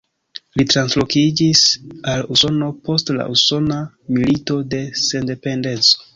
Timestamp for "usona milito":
3.35-4.59